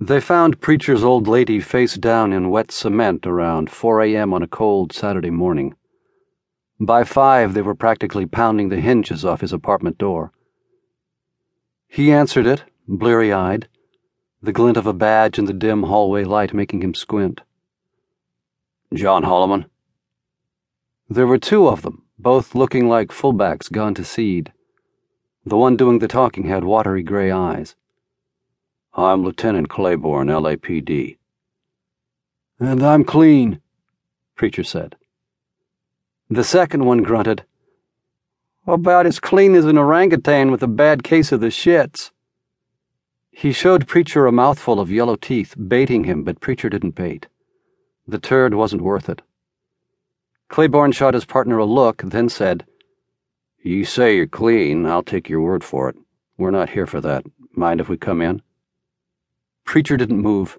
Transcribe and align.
They 0.00 0.20
found 0.20 0.60
Preacher's 0.60 1.02
old 1.02 1.26
lady 1.26 1.58
face 1.58 1.96
down 1.96 2.32
in 2.32 2.50
wet 2.50 2.70
cement 2.70 3.26
around 3.26 3.68
4 3.68 4.02
a.m. 4.02 4.32
on 4.32 4.44
a 4.44 4.48
cold 4.48 4.92
Saturday 4.92 5.30
morning. 5.30 5.74
By 6.78 7.02
five, 7.02 7.54
they 7.54 7.62
were 7.62 7.74
practically 7.74 8.24
pounding 8.24 8.68
the 8.68 8.80
hinges 8.80 9.24
off 9.24 9.40
his 9.40 9.52
apartment 9.52 9.98
door. 9.98 10.32
He 11.88 12.12
answered 12.12 12.46
it, 12.46 12.62
bleary 12.86 13.32
eyed, 13.32 13.68
the 14.40 14.52
glint 14.52 14.76
of 14.76 14.86
a 14.86 14.92
badge 14.92 15.36
in 15.36 15.46
the 15.46 15.52
dim 15.52 15.82
hallway 15.84 16.22
light 16.22 16.54
making 16.54 16.82
him 16.82 16.94
squint. 16.94 17.40
John 18.94 19.24
Holliman? 19.24 19.66
There 21.08 21.26
were 21.26 21.38
two 21.38 21.66
of 21.66 21.82
them, 21.82 22.04
both 22.20 22.54
looking 22.54 22.88
like 22.88 23.08
fullbacks 23.08 23.68
gone 23.68 23.94
to 23.94 24.04
seed. 24.04 24.52
The 25.44 25.56
one 25.56 25.76
doing 25.76 25.98
the 25.98 26.06
talking 26.06 26.46
had 26.46 26.62
watery 26.62 27.02
gray 27.02 27.32
eyes. 27.32 27.74
I'm 28.94 29.22
Lieutenant 29.22 29.68
Claiborne, 29.68 30.28
LAPD. 30.28 31.18
And 32.58 32.82
I'm 32.82 33.04
clean, 33.04 33.60
Preacher 34.34 34.64
said. 34.64 34.96
The 36.30 36.42
second 36.42 36.84
one 36.84 37.02
grunted, 37.02 37.44
About 38.66 39.06
as 39.06 39.20
clean 39.20 39.54
as 39.54 39.66
an 39.66 39.78
orangutan 39.78 40.50
with 40.50 40.62
a 40.62 40.68
bad 40.68 41.04
case 41.04 41.32
of 41.32 41.40
the 41.40 41.46
shits. 41.46 42.10
He 43.30 43.52
showed 43.52 43.86
Preacher 43.86 44.26
a 44.26 44.32
mouthful 44.32 44.80
of 44.80 44.90
yellow 44.90 45.16
teeth, 45.16 45.54
baiting 45.68 46.04
him, 46.04 46.24
but 46.24 46.40
Preacher 46.40 46.68
didn't 46.68 46.96
bait. 46.96 47.28
The 48.06 48.18
turd 48.18 48.54
wasn't 48.54 48.82
worth 48.82 49.08
it. 49.08 49.22
Claiborne 50.48 50.92
shot 50.92 51.14
his 51.14 51.24
partner 51.24 51.58
a 51.58 51.64
look, 51.64 52.02
then 52.02 52.28
said, 52.28 52.66
You 53.62 53.84
say 53.84 54.16
you're 54.16 54.26
clean, 54.26 54.86
I'll 54.86 55.02
take 55.02 55.28
your 55.28 55.42
word 55.42 55.62
for 55.62 55.88
it. 55.90 55.96
We're 56.36 56.50
not 56.50 56.70
here 56.70 56.86
for 56.86 57.00
that. 57.02 57.24
Mind 57.52 57.80
if 57.80 57.88
we 57.88 57.96
come 57.96 58.22
in? 58.22 58.42
Preacher 59.68 59.98
didn't 59.98 60.22
move. 60.22 60.58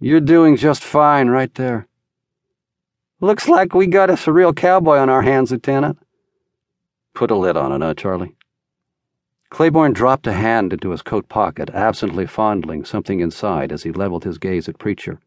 You're 0.00 0.18
doing 0.18 0.56
just 0.56 0.82
fine 0.82 1.28
right 1.28 1.54
there. 1.54 1.86
Looks 3.20 3.46
like 3.46 3.74
we 3.74 3.86
got 3.86 4.10
us 4.10 4.26
a 4.26 4.32
real 4.32 4.52
cowboy 4.52 4.96
on 4.96 5.08
our 5.08 5.22
hands, 5.22 5.52
Lieutenant. 5.52 6.00
Put 7.14 7.30
a 7.30 7.36
lid 7.36 7.56
on 7.56 7.70
it, 7.70 7.80
huh, 7.80 7.94
Charlie? 7.94 8.34
Claiborne 9.50 9.92
dropped 9.92 10.26
a 10.26 10.32
hand 10.32 10.72
into 10.72 10.90
his 10.90 11.00
coat 11.00 11.28
pocket, 11.28 11.70
absently 11.70 12.26
fondling 12.26 12.84
something 12.84 13.20
inside 13.20 13.70
as 13.70 13.84
he 13.84 13.92
leveled 13.92 14.24
his 14.24 14.38
gaze 14.38 14.68
at 14.68 14.80
Preacher. 14.80 15.20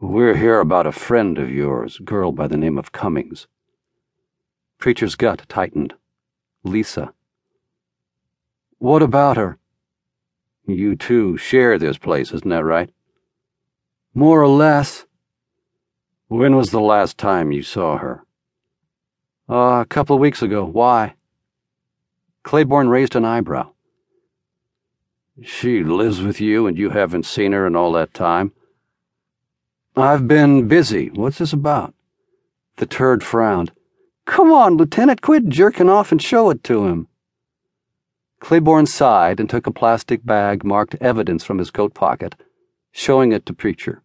We're 0.00 0.36
here 0.36 0.60
about 0.60 0.86
a 0.86 0.92
friend 0.92 1.36
of 1.36 1.50
yours, 1.50 1.98
girl 1.98 2.32
by 2.32 2.48
the 2.48 2.56
name 2.56 2.78
of 2.78 2.92
Cummings. 2.92 3.48
Preacher's 4.78 5.14
gut 5.14 5.42
tightened. 5.50 5.92
Lisa. 6.64 7.12
What 8.78 9.02
about 9.02 9.36
her? 9.36 9.58
You 10.66 10.96
two 10.96 11.36
share 11.36 11.78
this 11.78 11.98
place, 11.98 12.32
isn't 12.32 12.48
that 12.48 12.64
right? 12.64 12.90
More 14.14 14.40
or 14.40 14.48
less. 14.48 15.04
When 16.28 16.56
was 16.56 16.70
the 16.70 16.80
last 16.80 17.18
time 17.18 17.52
you 17.52 17.62
saw 17.62 17.98
her? 17.98 18.24
Uh, 19.48 19.80
a 19.80 19.86
couple 19.88 20.16
of 20.16 20.20
weeks 20.20 20.40
ago. 20.40 20.64
Why? 20.64 21.14
Claiborne 22.42 22.88
raised 22.88 23.14
an 23.14 23.24
eyebrow. 23.24 23.72
She 25.42 25.82
lives 25.82 26.22
with 26.22 26.40
you 26.40 26.66
and 26.66 26.78
you 26.78 26.90
haven't 26.90 27.26
seen 27.26 27.52
her 27.52 27.66
in 27.66 27.76
all 27.76 27.92
that 27.92 28.14
time? 28.14 28.52
I've 29.96 30.26
been 30.26 30.66
busy. 30.66 31.10
What's 31.10 31.38
this 31.38 31.52
about? 31.52 31.94
The 32.76 32.86
turd 32.86 33.22
frowned. 33.22 33.72
Come 34.24 34.52
on, 34.52 34.76
Lieutenant, 34.76 35.20
quit 35.20 35.48
jerking 35.48 35.90
off 35.90 36.10
and 36.10 36.22
show 36.22 36.50
it 36.50 36.64
to 36.64 36.86
him. 36.86 37.08
Claiborne 38.44 38.84
sighed 38.84 39.40
and 39.40 39.48
took 39.48 39.66
a 39.66 39.72
plastic 39.72 40.22
bag 40.22 40.64
marked 40.64 40.96
evidence 40.96 41.42
from 41.42 41.56
his 41.56 41.70
coat 41.70 41.94
pocket, 41.94 42.34
showing 42.92 43.32
it 43.32 43.46
to 43.46 43.54
Preacher. 43.54 44.02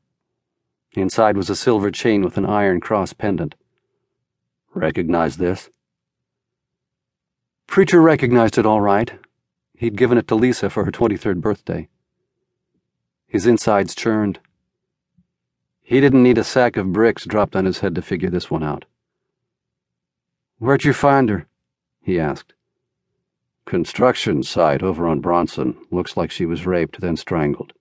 Inside 0.94 1.36
was 1.36 1.50
a 1.50 1.58
silver 1.58 1.92
chain 1.92 2.24
with 2.24 2.38
an 2.38 2.46
iron 2.46 2.80
cross 2.80 3.12
pendant. 3.12 3.56
Recognize 4.74 5.36
this? 5.36 5.70
Preacher 7.68 8.02
recognized 8.02 8.58
it 8.58 8.66
all 8.66 8.80
right. 8.80 9.12
He'd 9.78 9.98
given 9.98 10.18
it 10.18 10.30
to 10.30 10.36
Lisa 10.36 10.70
for 10.70 10.86
her 10.86 10.92
23rd 10.92 11.42
birthday. 11.42 11.90
His 13.28 13.46
insides 13.46 13.94
churned. 13.94 14.40
He 15.82 16.00
didn't 16.00 16.24
need 16.24 16.38
a 16.38 16.46
sack 16.46 16.78
of 16.78 16.94
bricks 16.94 17.26
dropped 17.26 17.58
on 17.58 17.66
his 17.66 17.80
head 17.80 17.94
to 17.96 18.02
figure 18.02 18.30
this 18.30 18.50
one 18.50 18.64
out. 18.64 18.86
Where'd 20.60 20.86
you 20.86 20.94
find 20.94 21.30
her? 21.30 21.48
he 22.02 22.18
asked. 22.18 22.54
Construction 23.70 24.42
site 24.42 24.82
over 24.82 25.08
on 25.08 25.20
Bronson. 25.20 25.78
Looks 25.92 26.18
like 26.18 26.32
she 26.32 26.48
was 26.48 26.66
raped, 26.66 27.02
then 27.02 27.16
strangled. 27.16 27.72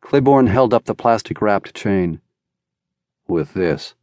Claiborne 0.00 0.46
held 0.46 0.72
up 0.72 0.84
the 0.84 0.94
plastic 0.94 1.42
wrapped 1.42 1.74
chain. 1.74 2.20
With 3.26 3.54
this. 3.54 3.94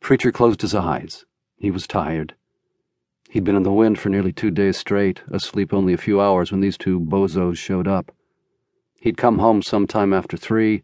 Preacher 0.00 0.32
closed 0.32 0.62
his 0.62 0.74
eyes. 0.74 1.26
He 1.58 1.70
was 1.70 1.86
tired. 1.86 2.34
He'd 3.28 3.44
been 3.44 3.56
in 3.56 3.62
the 3.62 3.70
wind 3.70 3.98
for 3.98 4.08
nearly 4.08 4.32
two 4.32 4.50
days 4.50 4.78
straight, 4.78 5.20
asleep 5.30 5.74
only 5.74 5.92
a 5.92 5.98
few 5.98 6.18
hours 6.18 6.50
when 6.50 6.62
these 6.62 6.78
two 6.78 6.98
bozos 6.98 7.58
showed 7.58 7.86
up. 7.86 8.12
He'd 8.94 9.18
come 9.18 9.38
home 9.38 9.60
sometime 9.60 10.14
after 10.14 10.38
three, 10.38 10.82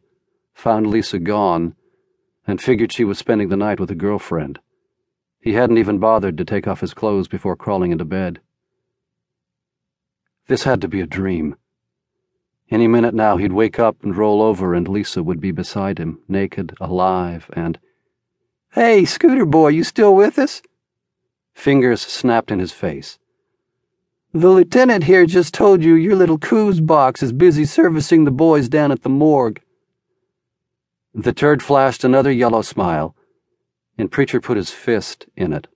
found 0.52 0.88
Lisa 0.88 1.18
gone, 1.18 1.74
and 2.46 2.60
figured 2.60 2.92
she 2.92 3.02
was 3.02 3.16
spending 3.16 3.48
the 3.48 3.56
night 3.56 3.80
with 3.80 3.90
a 3.90 3.94
girlfriend. 3.94 4.58
He 5.46 5.52
hadn't 5.52 5.78
even 5.78 6.00
bothered 6.00 6.36
to 6.38 6.44
take 6.44 6.66
off 6.66 6.80
his 6.80 6.92
clothes 6.92 7.28
before 7.28 7.54
crawling 7.54 7.92
into 7.92 8.04
bed. 8.04 8.40
This 10.48 10.64
had 10.64 10.80
to 10.80 10.88
be 10.88 11.00
a 11.00 11.06
dream. 11.06 11.54
Any 12.68 12.88
minute 12.88 13.14
now 13.14 13.36
he'd 13.36 13.52
wake 13.52 13.78
up 13.78 14.02
and 14.02 14.16
roll 14.16 14.42
over, 14.42 14.74
and 14.74 14.88
Lisa 14.88 15.22
would 15.22 15.38
be 15.38 15.52
beside 15.52 15.98
him, 15.98 16.18
naked, 16.26 16.74
alive, 16.80 17.48
and. 17.52 17.78
Hey, 18.72 19.04
Scooter 19.04 19.46
Boy, 19.46 19.68
you 19.68 19.84
still 19.84 20.16
with 20.16 20.36
us? 20.36 20.62
Fingers 21.54 22.00
snapped 22.00 22.50
in 22.50 22.58
his 22.58 22.72
face. 22.72 23.20
The 24.34 24.50
lieutenant 24.50 25.04
here 25.04 25.26
just 25.26 25.54
told 25.54 25.80
you 25.84 25.94
your 25.94 26.16
little 26.16 26.38
coos 26.38 26.80
box 26.80 27.22
is 27.22 27.32
busy 27.32 27.64
servicing 27.64 28.24
the 28.24 28.32
boys 28.32 28.68
down 28.68 28.90
at 28.90 29.04
the 29.04 29.08
morgue. 29.08 29.62
The 31.14 31.32
turd 31.32 31.62
flashed 31.62 32.02
another 32.02 32.32
yellow 32.32 32.62
smile 32.62 33.15
and 33.98 34.10
Preacher 34.10 34.40
put 34.40 34.56
his 34.56 34.70
fist 34.70 35.26
in 35.36 35.52
it. 35.52 35.66